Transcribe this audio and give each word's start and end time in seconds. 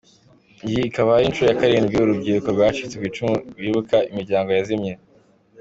Iyi 0.67 0.79
ikaba 0.89 1.09
ari 1.17 1.25
inshuro 1.27 1.47
ya 1.49 1.59
karindwi 1.61 1.95
uru 1.97 2.09
rubyiruko 2.11 2.47
rwacitse 2.55 2.95
ku 2.99 3.05
icumu 3.09 3.35
rwibuka 3.57 3.97
imiryango 4.11 4.49
yazimye. 4.57 4.93